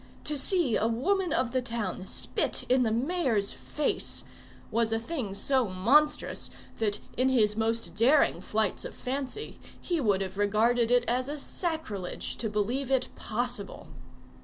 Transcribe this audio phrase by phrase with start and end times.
[0.23, 4.23] To see a woman of the town spit in the mayor's face
[4.71, 10.21] was a thing so monstrous that, in his most daring flights of fancy, he would
[10.23, 13.89] have regarded it as a sacrilege to believe it possible.